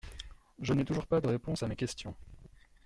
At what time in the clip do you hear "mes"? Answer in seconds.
1.67-1.75